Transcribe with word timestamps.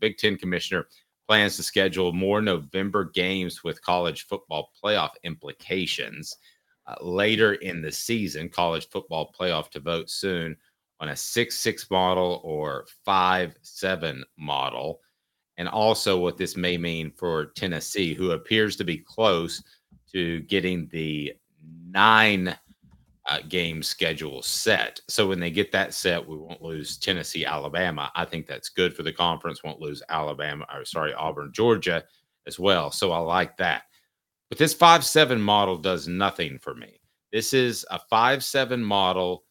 Big 0.00 0.18
Ten 0.18 0.36
commissioner 0.36 0.86
plans 1.28 1.56
to 1.56 1.62
schedule 1.62 2.12
more 2.12 2.40
November 2.40 3.04
games 3.04 3.62
with 3.62 3.82
college 3.82 4.26
football 4.26 4.70
playoff 4.82 5.10
implications. 5.24 6.36
Uh, 6.86 6.94
later 7.02 7.54
in 7.54 7.82
the 7.82 7.92
season, 7.92 8.48
college 8.48 8.88
football 8.88 9.32
playoff 9.38 9.70
to 9.70 9.80
vote 9.80 10.08
soon 10.08 10.56
on 11.00 11.10
a 11.10 11.16
6 11.16 11.58
6 11.58 11.90
model 11.90 12.40
or 12.42 12.86
5 13.04 13.54
7 13.60 14.24
model. 14.38 15.00
And 15.58 15.68
also, 15.68 16.18
what 16.18 16.38
this 16.38 16.56
may 16.56 16.78
mean 16.78 17.10
for 17.10 17.46
Tennessee, 17.46 18.14
who 18.14 18.30
appears 18.30 18.76
to 18.76 18.84
be 18.84 18.98
close 18.98 19.62
to 20.12 20.40
getting 20.42 20.88
the 20.88 21.34
nine 21.90 22.56
uh, 23.28 23.40
game 23.48 23.82
schedule 23.82 24.42
set. 24.42 25.00
So 25.08 25.28
when 25.28 25.38
they 25.38 25.50
get 25.50 25.70
that 25.72 25.94
set, 25.94 26.26
we 26.26 26.36
won't 26.36 26.62
lose 26.62 26.96
Tennessee, 26.96 27.44
Alabama. 27.44 28.10
I 28.14 28.24
think 28.24 28.46
that's 28.46 28.70
good 28.70 28.94
for 28.94 29.02
the 29.02 29.12
conference. 29.12 29.62
Won't 29.62 29.80
lose 29.80 30.02
Alabama, 30.08 30.66
or 30.74 30.84
sorry, 30.84 31.12
Auburn, 31.14 31.52
Georgia 31.52 32.04
as 32.46 32.58
well. 32.58 32.90
So 32.90 33.12
I 33.12 33.18
like 33.18 33.56
that. 33.58 33.82
But 34.48 34.58
this 34.58 34.72
5 34.72 35.04
7 35.04 35.40
model 35.40 35.76
does 35.76 36.08
nothing 36.08 36.58
for 36.58 36.74
me. 36.74 37.00
This 37.32 37.52
is 37.52 37.84
a 37.90 37.98
5 37.98 38.42
7 38.42 38.82
model. 38.82 39.44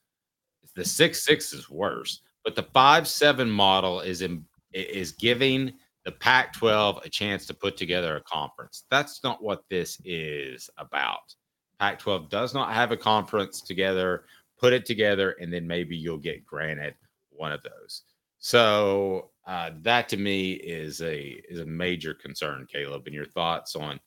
The 0.76 0.84
6 0.84 1.23
6 1.23 1.54
is 1.54 1.70
worse, 1.70 2.21
but 2.44 2.55
the 2.55 2.63
5 2.63 3.07
7 3.07 3.49
model 3.49 4.02
is, 4.02 4.23
in, 4.23 4.44
is 4.73 5.12
giving 5.12 5.73
the 6.04 6.12
Pac 6.12 6.54
12 6.54 7.02
a 7.04 7.09
chance 7.09 7.46
to 7.46 7.54
put 7.54 7.77
together 7.77 8.16
a 8.16 8.21
conference. 8.21 8.85
That's 8.90 9.23
not 9.23 9.44
what 9.44 9.66
this 9.70 10.02
is 10.04 10.70
about. 10.77 11.35
Pac 11.80 11.99
12 11.99 12.30
does 12.30 12.54
not 12.54 12.73
have 12.73 12.91
a 12.91 12.98
conference 12.98 13.62
together, 13.62 14.23
put 14.59 14.73
it 14.73 14.85
together, 14.85 15.35
and 15.40 15.52
then 15.54 15.68
maybe 15.68 15.95
you'll 15.95 16.18
get 16.18 16.45
granted 16.45 16.95
one 17.30 17.52
of 17.52 17.62
those. 17.63 18.04
So 18.40 19.31
uh, 19.45 19.72
that 19.82 20.09
to 20.09 20.18
me 20.18 20.54
is 20.54 21.02
a 21.02 21.41
is 21.49 21.59
a 21.59 21.66
major 21.66 22.13
concern, 22.13 22.68
Caleb. 22.71 23.04
And 23.05 23.16
your 23.16 23.26
thoughts 23.26 23.76
on 23.76 23.99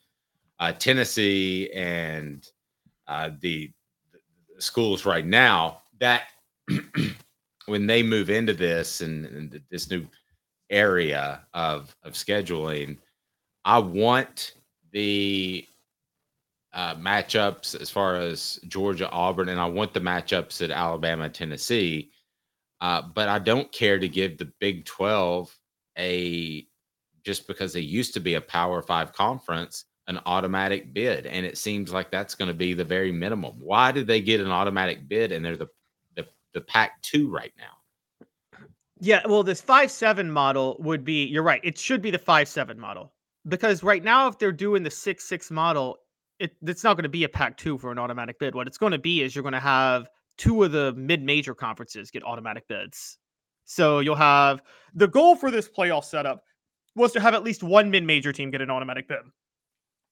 uh, 0.59 0.73
Tennessee 0.73 1.71
and 1.73 2.47
uh, 3.09 3.31
the, 3.41 3.73
the, 4.13 4.61
schools 4.61 5.07
right 5.07 5.25
now 5.25 5.81
that 5.99 6.25
when 7.67 7.87
they 7.87 8.03
move 8.03 8.29
into 8.29 8.53
this 8.53 9.01
and, 9.01 9.25
and 9.27 9.61
this 9.71 9.91
new 9.91 10.07
area 10.69 11.47
of 11.55 11.95
of 12.05 12.13
scheduling, 12.13 12.99
I 13.65 13.79
want 13.79 14.55
the 14.93 15.67
uh, 16.73 16.95
matchups 16.97 17.81
as 17.81 17.91
far 17.91 18.17
as 18.17 18.61
Georgia, 18.69 19.11
Auburn, 19.11 19.49
and 19.49 19.61
I 19.61 19.67
want 19.67 19.93
the 19.93 20.01
matchups 20.01 20.63
at 20.63 20.71
Alabama, 20.71 21.29
Tennessee. 21.29 22.11
Uh, 22.81 23.03
but 23.03 23.29
I 23.29 23.39
don't 23.39 23.71
care 23.73 23.99
to 23.99 24.09
give 24.09 24.39
the 24.39 24.51
Big 24.61 24.85
12 24.87 25.55
a 25.99 26.67
just 27.25 27.47
because 27.47 27.73
they 27.73 27.81
used 27.81 28.15
to 28.15 28.21
be 28.21 28.35
a 28.35 28.41
Power 28.41 28.81
Five 28.81 29.13
conference 29.13 29.85
an 30.11 30.21
automatic 30.27 30.93
bid, 30.93 31.25
and 31.27 31.47
it 31.47 31.57
seems 31.57 31.93
like 31.93 32.11
that's 32.11 32.35
going 32.35 32.49
to 32.49 32.55
be 32.55 32.75
the 32.75 32.85
very 32.85 33.13
minimum. 33.13 33.55
Why 33.61 33.93
did 33.93 34.09
they 34.09 34.21
get 34.21 34.41
an 34.41 34.51
automatic 34.51 35.09
bid 35.09 35.31
and 35.31 35.45
they're 35.45 35.57
the 35.57 35.69
the, 36.17 36.27
the 36.53 36.91
two 37.01 37.31
right 37.31 37.53
now? 37.57 38.59
Yeah, 38.99 39.23
well, 39.27 39.45
this 39.45 39.61
five 39.61 39.91
seven 39.91 40.31
model 40.31 40.77
would 40.81 41.05
be. 41.05 41.25
You're 41.27 41.45
right. 41.45 41.61
It 41.63 41.79
should 41.79 42.03
be 42.03 42.11
the 42.11 42.19
five 42.19 42.49
seven 42.49 42.79
model 42.79 43.13
because 43.47 43.85
right 43.85 44.03
now, 44.03 44.27
if 44.27 44.37
they're 44.37 44.51
doing 44.51 44.83
the 44.83 44.91
six 44.91 45.25
six 45.25 45.49
model, 45.49 45.99
it, 46.41 46.57
it's 46.63 46.83
not 46.83 46.95
going 46.95 47.05
to 47.05 47.11
be 47.11 47.25
a 47.25 47.29
Pac 47.29 47.57
two 47.57 47.79
for 47.79 47.93
an 47.93 47.99
automatic 47.99 48.39
bid. 48.39 48.55
What 48.55 48.67
it's 48.67 48.79
going 48.79 48.93
to 48.93 48.99
be 48.99 49.23
is 49.23 49.35
you're 49.35 49.43
going 49.43 49.53
to 49.53 49.61
have 49.61 50.09
two 50.39 50.65
of 50.65 50.73
the 50.73 50.93
mid 50.95 51.23
major 51.23 51.55
conferences 51.55 52.11
get 52.11 52.25
automatic 52.25 52.67
bids. 52.67 53.19
So 53.67 54.01
you'll 54.01 54.17
have 54.17 54.63
the 54.95 55.07
goal 55.07 55.37
for 55.37 55.51
this 55.51 55.69
playoff 55.69 56.05
setup 56.05 56.43
was 56.97 57.13
to 57.13 57.21
have 57.21 57.35
at 57.35 57.45
least 57.45 57.63
one 57.63 57.91
mid 57.91 58.05
major 58.05 58.33
team 58.33 58.51
get 58.51 58.63
an 58.63 58.71
automatic 58.71 59.07
bid, 59.07 59.19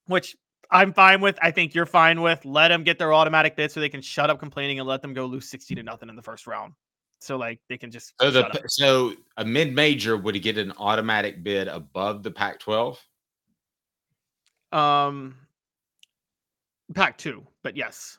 which 0.07 0.37
I'm 0.71 0.93
fine 0.93 1.21
with. 1.23 1.39
I 1.41 1.51
think 1.51 1.75
you're 1.75 1.87
fine 1.87 2.21
with. 2.21 2.45
Let 2.45 2.69
them 2.69 2.85
get 2.85 2.99
their 2.99 3.13
automatic 3.15 3.57
bid 3.57 3.73
so 3.73 3.81
they 3.81 3.89
can 3.89 4.03
shut 4.03 4.29
up 4.29 4.39
complaining 4.39 4.79
and 4.79 4.87
let 4.87 5.01
them 5.01 5.15
go 5.15 5.25
lose 5.25 5.49
60 5.49 5.75
to 5.77 5.83
nothing 5.83 6.11
in 6.11 6.15
the 6.15 6.23
first 6.23 6.47
round. 6.47 6.75
So 7.21 7.37
like 7.37 7.59
they 7.69 7.79
can 7.79 7.91
just 7.91 8.13
so 8.21 8.31
the 8.31 8.63
so 8.69 9.15
a 9.39 9.45
mid 9.45 9.75
major 9.75 10.17
would 10.17 10.41
get 10.41 10.59
an 10.59 10.73
automatic 10.79 11.43
bid 11.43 11.67
above 11.69 12.23
the 12.23 12.31
Pac 12.31 12.61
12. 12.61 13.01
Um, 14.71 15.35
Pac 16.95 17.19
two, 17.19 17.47
but 17.63 17.77
yes, 17.77 18.19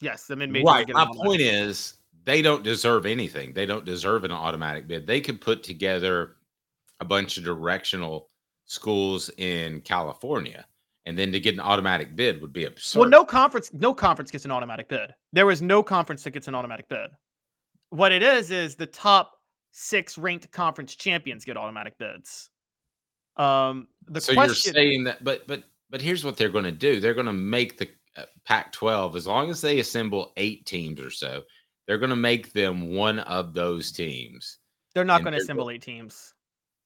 yes, 0.00 0.26
the 0.26 0.36
mid 0.36 0.50
major. 0.50 0.64
Right. 0.64 0.88
My 0.88 1.06
point 1.06 1.40
is, 1.40 1.94
they 2.24 2.42
don't 2.42 2.62
deserve 2.62 3.06
anything. 3.06 3.52
They 3.52 3.66
don't 3.66 3.84
deserve 3.84 4.24
an 4.24 4.32
automatic 4.32 4.88
bid. 4.88 5.06
They 5.06 5.20
could 5.20 5.40
put 5.40 5.62
together 5.62 6.36
a 7.00 7.04
bunch 7.04 7.38
of 7.38 7.44
directional 7.44 8.30
schools 8.66 9.30
in 9.36 9.80
California, 9.82 10.66
and 11.06 11.18
then 11.18 11.30
to 11.32 11.40
get 11.40 11.54
an 11.54 11.60
automatic 11.60 12.16
bid 12.16 12.40
would 12.40 12.52
be 12.52 12.64
absurd. 12.64 13.00
Well, 13.00 13.08
no 13.08 13.24
conference, 13.24 13.70
no 13.72 13.94
conference 13.94 14.30
gets 14.30 14.44
an 14.44 14.50
automatic 14.50 14.88
bid. 14.88 15.14
There 15.32 15.50
is 15.50 15.62
no 15.62 15.82
conference 15.82 16.24
that 16.24 16.30
gets 16.30 16.48
an 16.48 16.54
automatic 16.54 16.88
bid. 16.88 17.10
What 17.90 18.10
it 18.10 18.22
is 18.22 18.50
is 18.50 18.74
the 18.74 18.86
top 18.86 19.38
six 19.70 20.16
ranked 20.16 20.50
conference 20.50 20.94
champions 20.94 21.44
get 21.44 21.56
automatic 21.56 21.98
bids. 21.98 22.48
Um, 23.36 23.88
the 24.08 24.20
so 24.20 24.32
question, 24.32 24.74
you're 24.74 24.82
saying 24.82 25.04
that, 25.04 25.22
but 25.22 25.46
but 25.46 25.64
but 25.90 26.02
here's 26.02 26.24
what 26.24 26.36
they're 26.36 26.48
going 26.48 26.64
to 26.64 26.72
do 26.72 27.00
they're 27.00 27.14
going 27.14 27.26
to 27.26 27.32
make 27.32 27.78
the 27.78 27.88
uh, 28.16 28.24
Pac 28.44 28.72
12, 28.72 29.16
as 29.16 29.26
long 29.26 29.50
as 29.50 29.60
they 29.60 29.80
assemble 29.80 30.32
eight 30.36 30.66
teams 30.66 31.00
or 31.00 31.10
so, 31.10 31.42
they're 31.86 31.98
going 31.98 32.10
to 32.10 32.16
make 32.16 32.52
them 32.52 32.94
one 32.94 33.18
of 33.20 33.54
those 33.54 33.90
teams. 33.92 34.58
They're 34.94 35.04
not 35.04 35.22
going 35.22 35.32
to 35.32 35.40
assemble 35.40 35.70
eight 35.70 35.82
teams. 35.82 36.34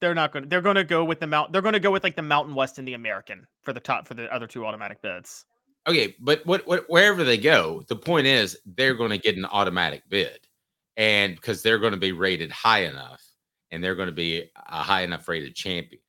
They're 0.01 0.15
not 0.15 0.31
going 0.31 0.43
to, 0.43 0.49
they're 0.49 0.61
going 0.61 0.75
to 0.75 0.83
go 0.83 1.03
with 1.03 1.19
the 1.19 1.27
mount, 1.27 1.51
they're 1.51 1.61
going 1.61 1.73
to 1.73 1.79
go 1.79 1.91
with 1.91 2.03
like 2.03 2.15
the 2.15 2.21
Mountain 2.21 2.55
West 2.55 2.79
and 2.79 2.87
the 2.87 2.93
American 2.93 3.45
for 3.61 3.73
the 3.73 3.79
top, 3.79 4.07
for 4.07 4.13
the 4.13 4.33
other 4.33 4.47
two 4.47 4.65
automatic 4.65 5.01
bids. 5.01 5.45
Okay. 5.87 6.15
But 6.19 6.45
what, 6.45 6.65
what, 6.65 6.89
wherever 6.89 7.23
they 7.23 7.37
go, 7.37 7.83
the 7.87 7.95
point 7.95 8.25
is 8.25 8.57
they're 8.65 8.95
going 8.95 9.11
to 9.11 9.17
get 9.17 9.37
an 9.37 9.45
automatic 9.45 10.03
bid. 10.09 10.39
And 10.97 11.35
because 11.35 11.61
they're 11.61 11.79
going 11.79 11.93
to 11.93 11.99
be 11.99 12.11
rated 12.11 12.51
high 12.51 12.83
enough 12.83 13.21
and 13.71 13.83
they're 13.83 13.95
going 13.95 14.09
to 14.09 14.13
be 14.13 14.49
a 14.55 14.81
high 14.81 15.01
enough 15.01 15.27
rated 15.27 15.55
champion. 15.55 16.01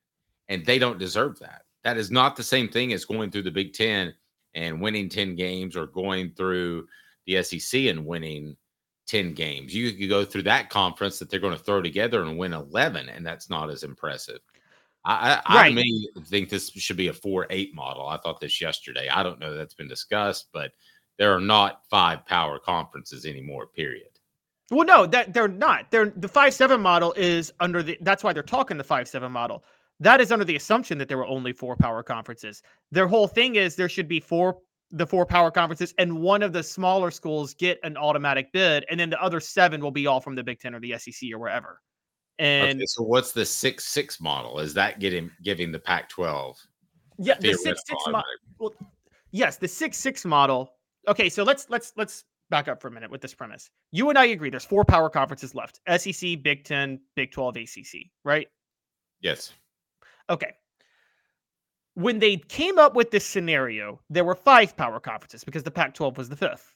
And 0.49 0.65
they 0.65 0.79
don't 0.79 0.99
deserve 0.99 1.39
that. 1.39 1.63
That 1.83 1.97
is 1.97 2.11
not 2.11 2.35
the 2.35 2.43
same 2.43 2.67
thing 2.67 2.93
as 2.93 3.05
going 3.05 3.31
through 3.31 3.43
the 3.43 3.51
Big 3.51 3.73
Ten 3.73 4.13
and 4.53 4.81
winning 4.81 5.09
10 5.09 5.35
games 5.35 5.75
or 5.75 5.87
going 5.87 6.31
through 6.31 6.87
the 7.25 7.41
SEC 7.43 7.81
and 7.81 8.05
winning 8.05 8.55
10 9.07 9.33
games. 9.33 9.73
You 9.73 9.91
could 9.91 10.09
go 10.09 10.25
through 10.25 10.43
that 10.43 10.69
conference 10.69 11.19
that 11.19 11.29
they're 11.29 11.39
going 11.39 11.57
to 11.57 11.63
throw 11.63 11.81
together 11.81 12.23
and 12.23 12.37
win 12.37 12.53
11, 12.53 13.09
and 13.09 13.25
that's 13.25 13.49
not 13.49 13.69
as 13.69 13.83
impressive. 13.83 14.39
I, 15.03 15.41
I, 15.45 15.55
right. 15.55 15.71
I 15.71 15.75
mean, 15.75 16.05
think 16.25 16.49
this 16.49 16.69
should 16.71 16.97
be 16.97 17.07
a 17.07 17.13
4 17.13 17.47
8 17.49 17.73
model. 17.73 18.07
I 18.07 18.17
thought 18.17 18.39
this 18.39 18.61
yesterday. 18.61 19.09
I 19.09 19.23
don't 19.23 19.39
know 19.39 19.55
that's 19.55 19.73
been 19.73 19.87
discussed, 19.87 20.49
but 20.53 20.71
there 21.17 21.33
are 21.33 21.41
not 21.41 21.81
five 21.89 22.25
power 22.25 22.59
conferences 22.59 23.25
anymore, 23.25 23.67
period. 23.67 24.07
Well, 24.69 24.85
no, 24.85 25.05
that 25.07 25.33
they're 25.33 25.47
not. 25.47 25.91
They're 25.91 26.13
the 26.15 26.27
five 26.27 26.53
seven 26.53 26.79
model 26.81 27.13
is 27.17 27.51
under 27.59 27.83
the. 27.83 27.97
That's 28.01 28.23
why 28.23 28.31
they're 28.31 28.43
talking 28.43 28.77
the 28.77 28.83
five 28.83 29.07
seven 29.07 29.31
model 29.31 29.63
that 30.01 30.19
is 30.19 30.31
under 30.31 30.43
the 30.43 30.55
assumption 30.55 30.97
that 30.97 31.07
there 31.07 31.17
were 31.17 31.27
only 31.27 31.53
four 31.53 31.75
power 31.75 32.03
conferences. 32.03 32.61
Their 32.91 33.07
whole 33.07 33.27
thing 33.27 33.55
is 33.55 33.75
there 33.75 33.87
should 33.87 34.07
be 34.07 34.19
four 34.19 34.57
the 34.93 35.07
four 35.07 35.25
power 35.25 35.49
conferences 35.49 35.93
and 35.99 36.19
one 36.19 36.43
of 36.43 36.51
the 36.51 36.61
smaller 36.61 37.11
schools 37.11 37.53
get 37.53 37.79
an 37.83 37.95
automatic 37.95 38.51
bid 38.51 38.83
and 38.89 38.99
then 38.99 39.09
the 39.09 39.21
other 39.23 39.39
seven 39.39 39.79
will 39.79 39.91
be 39.91 40.05
all 40.05 40.19
from 40.19 40.35
the 40.35 40.43
Big 40.43 40.59
10 40.59 40.75
or 40.75 40.81
the 40.81 40.97
SEC 40.97 41.31
or 41.31 41.39
wherever. 41.39 41.79
And 42.39 42.79
okay, 42.79 42.85
so 42.87 43.03
what's 43.03 43.31
the 43.31 43.43
6-6 43.43 44.19
model? 44.19 44.59
Is 44.59 44.73
that 44.73 44.99
getting 44.99 45.31
giving 45.43 45.71
the 45.71 45.79
Pac-12 45.79 46.55
Yeah, 47.19 47.35
the 47.39 47.53
6-6 47.53 48.11
model. 48.11 48.23
Well, 48.59 48.73
yes, 49.31 49.57
the 49.57 49.67
6-6 49.67 50.25
model. 50.25 50.73
Okay, 51.07 51.29
so 51.29 51.43
let's 51.43 51.69
let's 51.69 51.93
let's 51.95 52.25
back 52.49 52.67
up 52.67 52.81
for 52.81 52.89
a 52.89 52.91
minute 52.91 53.11
with 53.11 53.21
this 53.21 53.33
premise. 53.33 53.69
You 53.91 54.09
and 54.09 54.17
I 54.17 54.25
agree 54.25 54.49
there's 54.49 54.65
four 54.65 54.83
power 54.83 55.09
conferences 55.09 55.55
left. 55.55 55.79
SEC, 55.97 56.41
Big 56.41 56.65
10, 56.65 56.99
Big 57.15 57.31
12, 57.31 57.55
ACC, 57.57 58.01
right? 58.25 58.47
Yes. 59.21 59.53
Okay. 60.31 60.53
When 61.95 62.19
they 62.19 62.37
came 62.37 62.79
up 62.79 62.95
with 62.95 63.11
this 63.11 63.25
scenario, 63.25 63.99
there 64.09 64.23
were 64.23 64.33
five 64.33 64.75
power 64.77 64.99
conferences 64.99 65.43
because 65.43 65.63
the 65.63 65.71
Pac 65.71 65.93
12 65.93 66.17
was 66.17 66.29
the 66.29 66.37
fifth. 66.37 66.73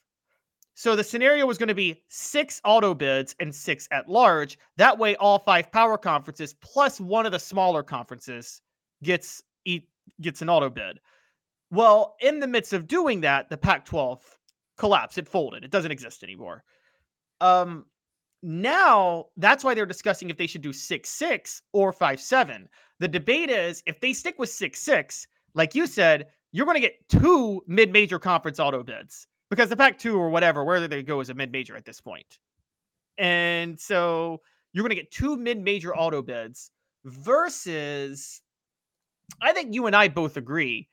So 0.75 0.93
the 0.93 1.05
scenario 1.05 1.45
was 1.45 1.57
going 1.57 1.69
to 1.69 1.73
be 1.73 2.03
six 2.09 2.59
auto 2.65 2.93
bids 2.93 3.33
and 3.39 3.55
six 3.55 3.87
at 3.91 4.09
large. 4.09 4.57
That 4.75 4.97
way, 4.97 5.15
all 5.15 5.39
five 5.39 5.71
power 5.71 5.97
conferences 5.97 6.53
plus 6.55 6.99
one 6.99 7.25
of 7.25 7.31
the 7.31 7.39
smaller 7.39 7.81
conferences 7.81 8.61
gets 9.01 9.41
gets 10.21 10.41
an 10.41 10.49
auto 10.49 10.69
bid. 10.69 10.99
Well, 11.71 12.15
in 12.19 12.39
the 12.39 12.47
midst 12.47 12.73
of 12.73 12.87
doing 12.87 13.21
that, 13.21 13.49
the 13.49 13.57
Pac-12 13.57 14.19
collapsed. 14.77 15.17
It 15.17 15.27
folded. 15.27 15.63
It 15.63 15.71
doesn't 15.71 15.91
exist 15.91 16.23
anymore. 16.23 16.63
Um, 17.41 17.85
now 18.43 19.25
that's 19.37 19.63
why 19.63 19.73
they're 19.73 19.85
discussing 19.85 20.29
if 20.29 20.37
they 20.37 20.45
should 20.45 20.61
do 20.61 20.73
six 20.73 21.09
six 21.09 21.61
or 21.73 21.91
five 21.91 22.21
seven. 22.21 22.69
The 22.99 23.07
debate 23.07 23.49
is 23.49 23.83
if 23.85 23.99
they 23.99 24.13
stick 24.13 24.39
with 24.39 24.49
six 24.49 24.79
six, 24.79 25.27
like 25.53 25.75
you 25.75 25.87
said, 25.87 26.27
you're 26.51 26.65
going 26.65 26.75
to 26.75 26.81
get 26.81 27.07
two 27.09 27.61
mid 27.67 27.91
major 27.91 28.19
conference 28.19 28.59
auto 28.59 28.83
bids 28.83 29.27
because 29.49 29.69
the 29.69 29.77
Pac 29.77 29.97
two 29.97 30.17
or 30.17 30.29
whatever, 30.29 30.63
wherever 30.63 30.87
they 30.87 31.03
go, 31.03 31.19
is 31.19 31.29
a 31.29 31.33
mid 31.33 31.51
major 31.51 31.75
at 31.75 31.85
this 31.85 31.99
point. 32.01 32.39
And 33.17 33.79
so 33.79 34.41
you're 34.73 34.83
going 34.83 34.89
to 34.89 34.95
get 34.95 35.11
two 35.11 35.37
mid 35.37 35.59
major 35.59 35.95
auto 35.95 36.21
bids 36.21 36.71
versus 37.05 38.41
I 39.41 39.53
think 39.53 39.73
you 39.73 39.87
and 39.87 39.95
I 39.95 40.07
both 40.07 40.37
agree 40.37 40.87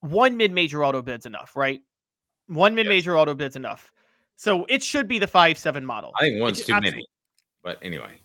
one 0.00 0.36
mid-major 0.36 0.84
auto 0.84 1.02
bid's 1.02 1.26
enough, 1.26 1.56
right? 1.56 1.80
One 2.48 2.74
mid-major 2.74 3.12
yes. 3.12 3.18
auto 3.18 3.34
bid's 3.34 3.56
enough. 3.56 3.90
So 4.36 4.66
it 4.68 4.82
should 4.82 5.08
be 5.08 5.18
the 5.18 5.26
five 5.26 5.58
seven 5.58 5.84
model. 5.84 6.12
I 6.18 6.24
think 6.24 6.40
one's 6.40 6.64
too 6.64 6.78
many. 6.80 7.06
But 7.62 7.78
anyway. 7.82 8.20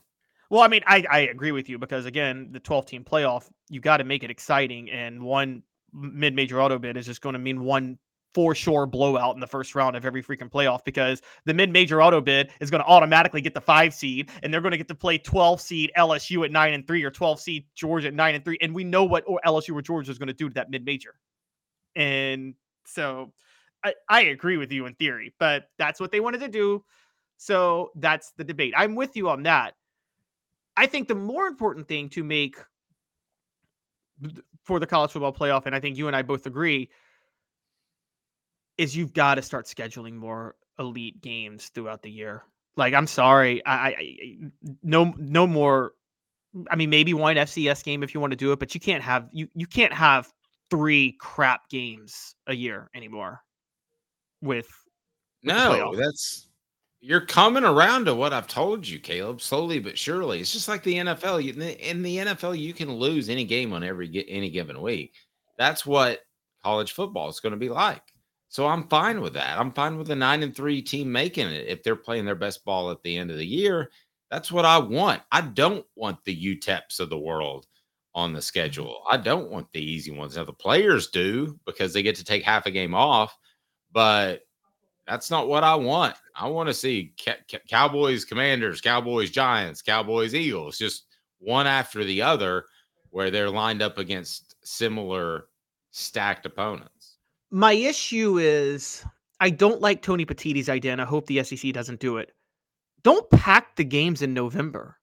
Well, 0.52 0.62
I 0.62 0.68
mean, 0.68 0.82
I, 0.86 1.06
I 1.10 1.20
agree 1.20 1.54
with 1.54 1.70
you 1.70 1.80
because 1.80 2.06
again, 2.06 2.50
the 2.52 2.60
12 2.60 2.86
team 2.86 3.06
playoff, 3.06 3.50
you 3.70 3.80
got 3.80 3.98
to 3.98 4.04
make 4.04 4.22
it 4.22 4.30
exciting. 4.30 4.92
And 4.92 5.24
one 5.24 5.64
mid 5.94 6.36
major 6.36 6.62
auto 6.62 6.78
bid 6.78 6.98
is 6.98 7.06
just 7.06 7.22
going 7.22 7.34
to 7.34 7.40
mean 7.40 7.64
one 7.64 7.98
for 8.34 8.54
sure 8.54 8.86
blowout 8.86 9.34
in 9.34 9.40
the 9.40 9.48
first 9.48 9.76
round 9.76 9.96
of 9.96 10.06
every 10.06 10.22
freaking 10.22 10.52
playoff 10.52 10.84
because 10.84 11.22
the 11.46 11.54
mid 11.54 11.72
major 11.72 12.04
auto 12.04 12.20
bid 12.20 12.50
is 12.60 12.70
going 12.70 12.84
to 12.84 12.90
automatically 12.90 13.40
get 13.40 13.54
the 13.54 13.62
five 13.62 13.94
seed 13.94 14.30
and 14.44 14.54
they're 14.54 14.60
going 14.60 14.74
to 14.74 14.78
get 14.78 14.90
to 14.90 14.96
play 14.96 15.18
12 15.18 15.62
seed 15.62 15.90
LSU 15.98 16.44
at 16.44 16.52
nine 16.52 16.74
and 16.74 16.86
three 16.86 17.02
or 17.02 17.12
12 17.12 17.40
seed 17.40 17.66
Georgia 17.74 18.10
at 18.10 18.14
nine 18.14 18.36
and 18.36 18.44
three. 18.44 18.58
And 18.62 18.76
we 18.76 18.84
know 18.84 19.06
what 19.06 19.26
LSU 19.46 19.74
or 19.74 19.82
Georgia 19.82 20.12
is 20.12 20.18
going 20.18 20.28
to 20.28 20.34
do 20.34 20.50
to 20.50 20.54
that 20.56 20.70
mid 20.70 20.84
major. 20.84 21.16
And 21.96 22.56
so 22.86 23.32
I, 23.86 23.94
I 24.10 24.22
agree 24.24 24.58
with 24.58 24.74
you 24.74 24.86
in 24.86 24.96
theory, 24.96 25.34
but 25.40 25.70
that's 25.78 26.02
what 26.02 26.12
they 26.12 26.20
wanted 26.20 26.42
to 26.42 26.50
do. 26.50 26.84
So 27.38 27.92
that's 27.96 28.34
the 28.34 28.44
debate. 28.44 28.74
I'm 28.76 28.96
with 28.96 29.16
you 29.16 29.30
on 29.30 29.44
that. 29.44 29.76
I 30.78 30.86
think 30.86 31.08
the 31.08 31.16
more 31.16 31.48
important 31.48 31.88
thing 31.88 32.10
to 32.10 32.24
make 32.24 32.58
for 34.64 34.80
the 34.80 34.88
college 34.88 35.12
football 35.12 35.34
playoff, 35.34 35.66
and 35.66 35.76
I 35.76 35.80
think 35.80 35.98
you 35.98 36.08
and 36.08 36.16
I 36.16 36.22
both 36.22 36.46
agree, 36.46 36.90
is 38.78 38.96
you've 38.96 39.14
got 39.14 39.36
to 39.36 39.42
start 39.42 39.66
scheduling 39.66 40.14
more 40.14 40.56
elite 40.80 41.22
games 41.22 41.70
throughout 41.74 42.02
the 42.02 42.12
year. 42.12 42.44
Like, 42.78 42.94
I'm 42.94 43.08
sorry, 43.08 43.64
I, 43.66 43.88
I 43.88 44.38
no 44.84 45.14
no 45.18 45.46
more. 45.46 45.94
I 46.70 46.76
mean, 46.76 46.90
maybe 46.90 47.14
one 47.14 47.36
FCS 47.36 47.84
game 47.84 48.04
if 48.04 48.14
you 48.14 48.20
want 48.20 48.32
to 48.32 48.38
do 48.38 48.52
it, 48.52 48.60
but 48.60 48.74
you 48.74 48.82
can't 48.82 49.04
have 49.04 49.28
you 49.32 49.48
you 49.56 49.68
can't 49.68 49.94
have 49.94 50.32
three 50.70 51.18
crap 51.20 51.70
games 51.70 52.36
a 52.48 52.56
year 52.56 52.90
anymore. 52.96 53.42
With, 54.42 54.68
with 55.44 55.56
no, 55.56 55.96
that's 55.96 56.48
you're 57.02 57.26
coming 57.26 57.64
around 57.64 58.06
to 58.06 58.16
what 58.16 58.32
I've 58.32 58.48
told 58.48 58.88
you, 58.88 59.00
Caleb, 59.00 59.42
slowly 59.42 59.80
but 59.80 59.98
surely. 59.98 60.40
It's 60.40 60.54
just 60.54 60.68
like 60.68 60.84
the 60.84 60.96
NFL. 60.96 61.78
In 61.80 62.04
the 62.04 62.18
NFL, 62.18 62.58
you 62.58 62.74
can 62.74 62.94
lose 62.94 63.28
any 63.28 63.44
game 63.44 63.74
on 63.74 63.84
every 63.84 64.24
any 64.30 64.52
given 64.52 64.82
week. 64.82 65.16
That's 65.58 65.86
what 65.86 66.20
college 66.64 66.92
football 66.92 67.28
is 67.30 67.40
going 67.40 67.54
to 67.54 67.58
be 67.58 67.70
like. 67.70 68.04
So 68.50 68.68
I'm 68.68 68.88
fine 68.88 69.22
with 69.22 69.34
that. 69.34 69.58
I'm 69.58 69.72
fine 69.72 69.98
with 69.98 70.08
the 70.08 70.16
nine 70.16 70.44
and 70.44 70.56
three 70.56 70.82
team 70.82 71.12
making 71.12 71.48
it 71.48 71.68
if 71.68 71.82
they're 71.82 71.96
playing 71.96 72.26
their 72.26 72.36
best 72.36 72.64
ball 72.66 72.92
at 72.92 73.02
the 73.02 73.18
end 73.18 73.32
of 73.32 73.38
the 73.38 73.46
year. 73.46 73.90
That's 74.30 74.52
what 74.52 74.66
I 74.66 74.78
want. 74.78 75.22
I 75.32 75.42
don't 75.42 75.86
want 75.96 76.24
the 76.24 76.36
UTEPs 76.36 77.00
of 77.00 77.10
the 77.10 77.18
world 77.18 77.66
on 78.14 78.34
the 78.34 78.40
mm-hmm. 78.40 78.44
schedule. 78.44 79.04
I 79.10 79.18
don't 79.18 79.50
want 79.50 79.72
the 79.72 79.82
easy 79.82 80.12
ones. 80.12 80.36
Now 80.36 80.44
the 80.44 80.54
players 80.54 81.10
do 81.10 81.58
because 81.66 81.94
they 81.94 82.04
get 82.04 82.16
to 82.18 82.24
take 82.24 82.44
half 82.44 82.66
a 82.66 82.72
game 82.72 82.94
off, 82.94 83.36
but 83.92 84.42
that's 85.12 85.30
not 85.30 85.50
what 85.50 85.66
I 85.66 85.76
want. 85.76 86.16
I 86.38 86.48
want 86.48 86.70
to 86.70 86.74
see 86.74 87.14
Cowboys, 87.70 88.24
Commanders, 88.24 88.80
Cowboys, 88.80 89.30
Giants, 89.30 89.82
Cowboys, 89.82 90.34
Eagles, 90.34 90.78
just 90.78 91.04
one 91.40 91.68
after 91.68 92.06
the 92.06 92.22
other, 92.22 92.64
where 93.10 93.30
they're 93.30 93.50
lined 93.50 93.82
up 93.82 93.98
against 93.98 94.56
similar 94.64 95.48
stacked 95.92 96.46
opponents. 96.46 97.18
My 97.52 97.74
issue 97.74 98.38
is 98.40 99.04
I 99.42 99.50
don't 99.50 99.82
like 99.82 100.02
Tony 100.02 100.26
Petitti's 100.26 100.70
idea, 100.70 100.94
and 100.94 101.02
I 101.02 101.06
hope 101.06 101.26
the 101.26 101.44
SEC 101.44 101.74
doesn't 101.74 102.00
do 102.00 102.16
it. 102.16 102.32
Don't 103.04 103.30
pack 103.32 103.76
the 103.76 103.84
games 103.84 104.22
in 104.22 104.34
November. 104.34 104.98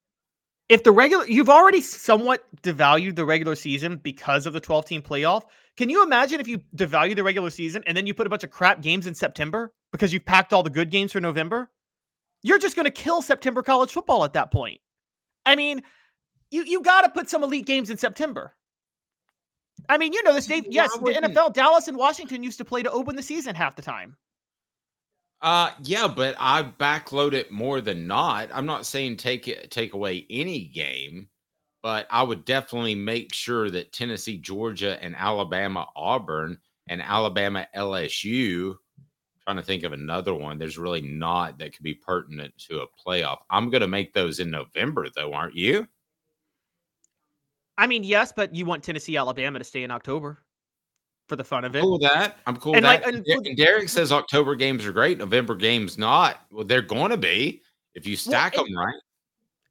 If 0.70 0.84
the 0.84 0.92
regular, 0.92 1.26
you've 1.26 1.50
already 1.50 1.82
somewhat 1.82 2.44
devalued 2.62 3.16
the 3.16 3.26
regular 3.26 3.56
season 3.56 3.98
because 3.98 4.46
of 4.46 4.54
the 4.54 4.60
12 4.60 4.86
team 4.86 5.02
playoff. 5.02 5.42
Can 5.76 5.90
you 5.90 6.02
imagine 6.02 6.40
if 6.40 6.48
you 6.48 6.62
devalue 6.74 7.14
the 7.14 7.24
regular 7.24 7.50
season 7.50 7.82
and 7.86 7.94
then 7.94 8.06
you 8.06 8.14
put 8.14 8.26
a 8.26 8.30
bunch 8.30 8.44
of 8.44 8.50
crap 8.50 8.80
games 8.80 9.06
in 9.06 9.14
September 9.14 9.72
because 9.92 10.12
you've 10.12 10.24
packed 10.24 10.52
all 10.52 10.62
the 10.62 10.70
good 10.70 10.90
games 10.90 11.12
for 11.12 11.20
November? 11.20 11.70
You're 12.42 12.58
just 12.58 12.76
going 12.76 12.84
to 12.84 12.90
kill 12.90 13.22
September 13.22 13.62
college 13.62 13.92
football 13.92 14.24
at 14.24 14.32
that 14.34 14.52
point. 14.52 14.80
I 15.44 15.56
mean, 15.56 15.82
you 16.50 16.64
you 16.64 16.82
got 16.82 17.02
to 17.02 17.08
put 17.08 17.28
some 17.28 17.42
elite 17.42 17.66
games 17.66 17.90
in 17.90 17.96
September. 17.96 18.54
I 19.88 19.98
mean, 19.98 20.12
you 20.12 20.22
know 20.22 20.34
this, 20.34 20.46
Dave. 20.46 20.66
Yes, 20.68 20.92
the 20.98 21.12
NFL, 21.12 21.54
Dallas 21.54 21.88
and 21.88 21.96
Washington 21.96 22.42
used 22.42 22.58
to 22.58 22.64
play 22.64 22.82
to 22.82 22.90
open 22.90 23.16
the 23.16 23.22
season 23.22 23.54
half 23.54 23.76
the 23.76 23.82
time. 23.82 24.16
Uh 25.40 25.70
yeah, 25.84 26.08
but 26.08 26.34
I 26.38 26.64
backload 26.64 27.32
it 27.32 27.52
more 27.52 27.80
than 27.80 28.06
not. 28.06 28.48
I'm 28.52 28.66
not 28.66 28.86
saying 28.86 29.18
take 29.18 29.46
it 29.46 29.70
take 29.70 29.94
away 29.94 30.26
any 30.28 30.64
game, 30.64 31.28
but 31.80 32.08
I 32.10 32.24
would 32.24 32.44
definitely 32.44 32.96
make 32.96 33.32
sure 33.32 33.70
that 33.70 33.92
Tennessee, 33.92 34.38
Georgia, 34.38 35.00
and 35.00 35.14
Alabama, 35.14 35.86
Auburn, 35.94 36.58
and 36.88 37.00
Alabama, 37.00 37.68
LSU. 37.76 38.74
Trying 39.48 39.56
to 39.56 39.62
think 39.62 39.82
of 39.82 39.94
another 39.94 40.34
one. 40.34 40.58
There's 40.58 40.76
really 40.76 41.00
not 41.00 41.56
that 41.56 41.72
could 41.72 41.82
be 41.82 41.94
pertinent 41.94 42.52
to 42.68 42.82
a 42.82 42.86
playoff. 42.86 43.38
I'm 43.48 43.70
going 43.70 43.80
to 43.80 43.88
make 43.88 44.12
those 44.12 44.40
in 44.40 44.50
November, 44.50 45.06
though, 45.16 45.32
aren't 45.32 45.54
you? 45.54 45.88
I 47.78 47.86
mean, 47.86 48.04
yes, 48.04 48.30
but 48.30 48.54
you 48.54 48.66
want 48.66 48.84
Tennessee, 48.84 49.16
Alabama 49.16 49.58
to 49.58 49.64
stay 49.64 49.84
in 49.84 49.90
October 49.90 50.42
for 51.30 51.36
the 51.36 51.44
fun 51.44 51.64
of 51.64 51.74
it. 51.74 51.78
I'm 51.78 51.84
cool 51.84 51.92
with 51.92 52.02
that. 52.02 52.36
I'm 52.46 52.56
cool 52.58 52.74
and 52.74 52.84
with 52.84 52.90
like, 52.90 53.04
that. 53.06 53.14
And, 53.14 53.46
and 53.46 53.56
Derek 53.56 53.88
says 53.88 54.12
October 54.12 54.54
games 54.54 54.84
are 54.84 54.92
great, 54.92 55.16
November 55.16 55.54
games 55.54 55.96
not. 55.96 56.42
Well, 56.50 56.66
they're 56.66 56.82
going 56.82 57.10
to 57.10 57.16
be 57.16 57.62
if 57.94 58.06
you 58.06 58.16
stack 58.16 58.54
well, 58.54 58.66
them 58.66 58.76
right. 58.76 59.00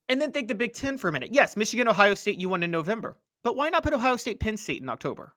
And 0.09 0.19
then 0.19 0.31
think 0.31 0.47
the 0.47 0.55
Big 0.55 0.73
Ten 0.73 0.97
for 0.97 1.09
a 1.09 1.11
minute. 1.11 1.31
Yes, 1.31 1.55
Michigan, 1.55 1.87
Ohio 1.87 2.15
State, 2.15 2.39
you 2.39 2.49
won 2.49 2.63
in 2.63 2.71
November, 2.71 3.15
but 3.43 3.55
why 3.55 3.69
not 3.69 3.83
put 3.83 3.93
Ohio 3.93 4.15
State, 4.15 4.39
Penn 4.39 4.57
State 4.57 4.81
in 4.81 4.89
October? 4.89 5.35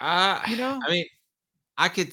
Uh, 0.00 0.40
you 0.48 0.56
know, 0.56 0.78
I 0.86 0.90
mean, 0.90 1.06
I 1.78 1.88
could, 1.88 2.12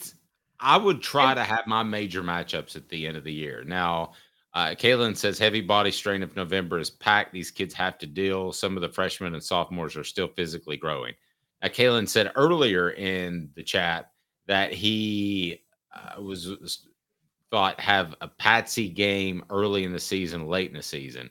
I 0.60 0.78
would 0.78 1.01
try 1.01 1.33
to 1.33 1.44
have 1.44 1.68
my 1.68 1.83
major 1.83 2.22
matchups 2.24 2.75
at 2.75 2.89
the 2.89 3.07
end 3.07 3.18
of 3.18 3.24
the 3.24 3.33
year. 3.33 3.63
Now, 3.66 4.13
uh, 4.54 4.69
Kaylin 4.69 5.16
says 5.16 5.39
heavy 5.39 5.62
body 5.62 5.92
strain 5.92 6.24
of 6.24 6.36
November 6.36 6.80
is 6.80 6.89
packed. 6.89 7.33
These 7.33 7.51
kids 7.51 7.74
have 7.74 7.98
to 8.00 8.07
deal. 8.07 8.51
Some 8.51 8.75
of 8.78 8.81
the 8.81 8.89
freshmen 8.89 9.33
and 9.33 9.44
sophomores 9.44 9.95
are 9.95 10.04
still 10.04 10.28
physically 10.28 10.78
growing. 10.78 11.13
Now, 11.62 11.69
Kaylin 11.69 12.07
said 12.07 12.31
earlier 12.36 12.92
in 12.92 13.50
the 13.56 13.63
chat 13.63 14.12
that 14.48 14.74
he 14.74 15.63
uh, 15.95 16.22
was, 16.22 16.48
was 16.60 16.88
thought 17.51 17.80
have 17.80 18.16
a 18.22 18.27
patsy 18.27 18.89
game 18.89 19.44
early 19.50 19.84
in 19.84 19.94
the 19.94 20.00
season, 20.00 20.48
late 20.48 20.69
in 20.69 20.77
the 20.77 20.84
season. 20.84 21.30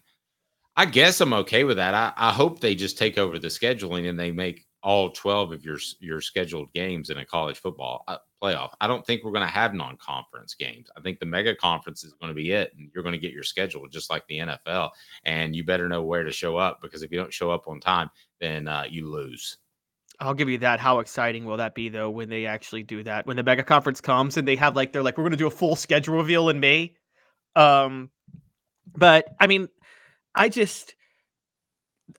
I 0.76 0.86
guess 0.86 1.20
I'm 1.20 1.32
okay 1.34 1.65
with 1.65 1.77
that. 1.79 1.94
I, 1.94 2.13
I 2.17 2.32
hope 2.32 2.60
they 2.60 2.75
just 2.75 2.96
take 2.96 3.19
over 3.19 3.39
the 3.39 3.48
scheduling 3.48 4.08
and 4.08 4.19
they 4.19 4.31
make 4.31 4.67
all 4.82 5.10
12 5.10 5.53
of 5.53 5.65
your 5.65 5.79
your 5.99 6.20
scheduled 6.20 6.72
games 6.72 7.10
in 7.10 7.19
a 7.19 7.25
college 7.25 7.58
football 7.58 8.05
uh, 8.08 8.17
playoff. 8.43 8.70
I 8.81 8.87
don't 8.87 9.06
think 9.06 9.22
we're 9.22 9.32
going 9.32 9.46
to 9.46 9.53
have 9.53 9.75
non-conference 9.75 10.55
games. 10.55 10.89
I 10.96 11.01
think 11.01 11.19
the 11.19 11.27
mega 11.27 11.55
conference 11.55 12.03
is 12.05 12.15
going 12.15 12.31
to 12.31 12.34
be 12.34 12.53
it 12.53 12.72
and 12.77 12.91
you're 12.94 13.03
going 13.03 13.13
to 13.13 13.19
get 13.19 13.32
your 13.32 13.43
schedule 13.43 13.87
just 13.89 14.10
like 14.10 14.27
the 14.27 14.39
NFL 14.39 14.91
and 15.25 15.55
you 15.55 15.65
better 15.65 15.89
know 15.89 16.03
where 16.03 16.25
to 16.25 16.32
show 16.32 16.56
up 16.56 16.81
because 16.81 17.03
if 17.03 17.13
you 17.13 17.19
don't 17.19 17.32
show 17.32 17.51
up 17.51 17.69
on 17.69 17.81
time 17.81 18.10
then 18.41 18.69
uh, 18.69 18.84
you 18.89 19.10
lose. 19.10 19.58
I'll 20.19 20.34
give 20.34 20.49
you 20.49 20.58
that. 20.58 20.81
How 20.81 20.99
exciting 20.99 21.44
will 21.44 21.56
that 21.58 21.75
be 21.75 21.89
though 21.89 22.10
when 22.10 22.29
they 22.29 22.46
actually 22.46 22.82
do 22.82 23.03
that? 23.05 23.27
When 23.27 23.37
the 23.37 23.43
mega 23.43 23.63
conference 23.63 24.01
comes 24.01 24.37
and 24.37 24.46
they 24.46 24.56
have 24.56 24.77
like 24.77 24.93
they're 24.93 25.03
like 25.03 25.19
we're 25.19 25.25
going 25.25 25.32
to 25.32 25.37
do 25.37 25.46
a 25.46 25.51
full 25.51 25.77
schedule 25.77 26.17
reveal 26.17 26.49
in 26.49 26.60
May. 26.60 26.94
Um 27.56 28.10
but 28.96 29.27
I 29.39 29.46
mean 29.46 29.69
I 30.34 30.49
just 30.49 30.94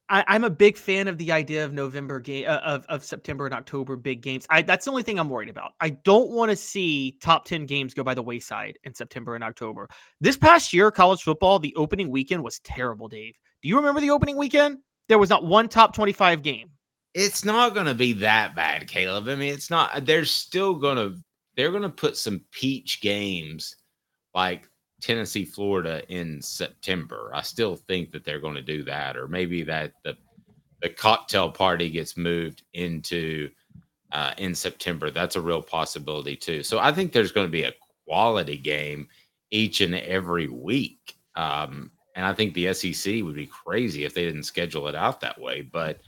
I, 0.09 0.35
am 0.35 0.43
a 0.43 0.49
big 0.49 0.77
fan 0.77 1.07
of 1.07 1.17
the 1.17 1.31
idea 1.31 1.65
of 1.65 1.73
November 1.73 2.19
game 2.19 2.45
uh, 2.47 2.59
of 2.63 2.85
of 2.87 3.03
September 3.03 3.45
and 3.45 3.53
October 3.53 3.95
big 3.95 4.21
games. 4.21 4.45
I 4.49 4.61
that's 4.61 4.85
the 4.85 4.91
only 4.91 5.03
thing 5.03 5.19
I'm 5.19 5.29
worried 5.29 5.49
about. 5.49 5.73
I 5.79 5.89
don't 5.89 6.29
want 6.29 6.51
to 6.51 6.55
see 6.55 7.17
top 7.21 7.45
ten 7.45 7.65
games 7.65 7.93
go 7.93 8.03
by 8.03 8.13
the 8.13 8.21
wayside 8.21 8.77
in 8.83 8.93
September 8.93 9.35
and 9.35 9.43
October. 9.43 9.89
This 10.19 10.37
past 10.37 10.73
year, 10.73 10.91
college 10.91 11.23
football, 11.23 11.59
the 11.59 11.75
opening 11.75 12.09
weekend 12.09 12.43
was 12.43 12.59
terrible. 12.59 13.07
Dave, 13.07 13.35
do 13.61 13.69
you 13.69 13.75
remember 13.75 14.01
the 14.01 14.11
opening 14.11 14.37
weekend? 14.37 14.79
There 15.07 15.19
was 15.19 15.29
not 15.29 15.45
one 15.45 15.67
top 15.67 15.93
25 15.93 16.41
game. 16.41 16.69
It's 17.13 17.43
not 17.43 17.73
going 17.73 17.87
to 17.87 17.93
be 17.93 18.13
that 18.13 18.55
bad, 18.55 18.87
Caleb. 18.87 19.27
I 19.27 19.35
mean, 19.35 19.53
it's 19.53 19.69
not. 19.69 20.05
They're 20.05 20.25
still 20.25 20.75
going 20.75 20.97
to. 20.97 21.17
They're 21.57 21.71
going 21.71 21.83
to 21.83 21.89
put 21.89 22.15
some 22.15 22.41
peach 22.51 23.01
games 23.01 23.75
like 24.33 24.69
Tennessee, 25.01 25.45
Florida 25.45 26.03
in 26.09 26.41
September. 26.41 27.31
I 27.33 27.41
still 27.41 27.75
think 27.75 28.11
that 28.11 28.23
they're 28.23 28.39
going 28.39 28.55
to 28.55 28.61
do 28.61 28.83
that, 28.83 29.17
or 29.17 29.27
maybe 29.27 29.63
that 29.63 29.93
the 30.03 30.15
the 30.81 30.89
cocktail 30.89 31.49
party 31.49 31.89
gets 31.89 32.17
moved 32.17 32.63
into 32.73 33.49
uh, 34.11 34.33
in 34.37 34.55
September. 34.55 35.11
That's 35.11 35.35
a 35.35 35.41
real 35.41 35.61
possibility 35.61 36.35
too. 36.35 36.63
So 36.63 36.79
I 36.79 36.91
think 36.91 37.11
there's 37.11 37.31
going 37.31 37.47
to 37.47 37.51
be 37.51 37.63
a 37.63 37.73
quality 38.05 38.57
game 38.57 39.07
each 39.51 39.81
and 39.81 39.95
every 39.95 40.47
week. 40.47 41.17
Um, 41.35 41.91
and 42.15 42.25
I 42.25 42.33
think 42.33 42.53
the 42.53 42.73
SEC 42.73 43.23
would 43.23 43.35
be 43.35 43.47
crazy 43.47 44.03
if 44.03 44.13
they 44.13 44.25
didn't 44.25 44.43
schedule 44.43 44.87
it 44.87 44.95
out 44.95 45.21
that 45.21 45.39
way. 45.39 45.61
But 45.61 46.01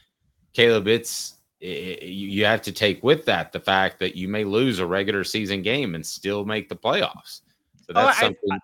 Caleb, 0.53 0.88
it's 0.88 1.35
it, 1.62 2.03
you 2.03 2.45
have 2.45 2.62
to 2.63 2.71
take 2.71 3.01
with 3.03 3.25
that 3.25 3.51
the 3.51 3.59
fact 3.59 4.00
that 4.00 4.15
you 4.15 4.27
may 4.27 4.43
lose 4.43 4.79
a 4.79 4.85
regular 4.85 5.23
season 5.23 5.62
game 5.62 5.95
and 5.95 6.05
still 6.05 6.45
make 6.45 6.67
the 6.67 6.75
playoffs. 6.75 7.41
So 7.77 7.93
oh, 7.95 8.05
that's 8.05 8.17
oh, 8.17 8.21
something. 8.25 8.51
I, 8.51 8.57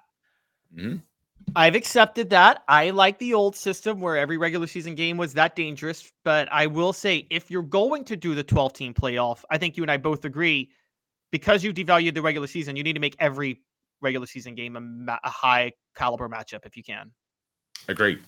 Mm-hmm. 0.76 0.98
I've 1.56 1.76
accepted 1.76 2.30
that. 2.30 2.64
I 2.68 2.92
like 2.92 3.18
the 3.18 3.34
old 3.34 3.56
system 3.56 4.02
where 4.02 4.18
every 4.18 4.38
regular 4.38 4.68
season 4.68 4.96
game 4.96 5.18
was 5.18 5.34
that 5.34 5.56
dangerous. 5.56 6.12
But 6.24 6.48
I 6.52 6.68
will 6.68 6.94
say, 6.94 7.28
if 7.30 7.50
you're 7.50 7.64
going 7.64 8.04
to 8.06 8.16
do 8.16 8.36
the 8.36 8.44
12 8.44 8.74
team 8.74 8.94
playoff, 8.94 9.44
I 9.50 9.58
think 9.58 9.78
you 9.78 9.84
and 9.84 9.92
I 9.92 9.98
both 9.98 10.26
agree 10.26 10.70
because 11.32 11.64
you 11.64 11.74
devalued 11.74 12.14
the 12.14 12.22
regular 12.22 12.48
season, 12.48 12.76
you 12.76 12.84
need 12.84 12.94
to 12.94 13.00
make 13.00 13.16
every 13.20 13.62
regular 14.02 14.26
season 14.26 14.56
game 14.56 14.76
a, 14.76 14.82
ma- 14.82 15.20
a 15.24 15.30
high 15.30 15.72
caliber 15.96 16.30
matchup 16.30 16.66
if 16.66 16.76
you 16.78 16.84
can. 16.84 17.12
Agreed. 17.88 18.18